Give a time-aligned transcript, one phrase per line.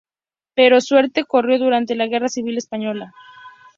[0.55, 3.13] Peor suerte corrió durante la Guerra Civil Española.